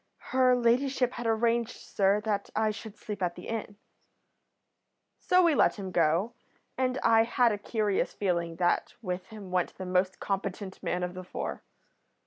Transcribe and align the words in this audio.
'Her 0.33 0.55
ladyship 0.55 1.11
had 1.13 1.27
arranged, 1.27 1.75
sir, 1.77 2.21
that 2.21 2.49
I 2.55 2.71
should 2.71 2.97
sleep 2.97 3.21
at 3.21 3.35
the 3.35 3.47
inn.' 3.47 3.77
"So 5.19 5.43
we 5.43 5.53
let 5.53 5.75
him 5.75 5.91
go, 5.91 6.33
and 6.75 6.97
I 7.03 7.21
had 7.21 7.51
a 7.51 7.59
curious 7.59 8.11
feeling 8.11 8.55
that 8.55 8.95
with 9.03 9.27
him 9.27 9.51
went 9.51 9.75
the 9.77 9.85
most 9.85 10.19
competent 10.19 10.81
man 10.81 11.03
of 11.03 11.13
the 11.13 11.23
four. 11.23 11.61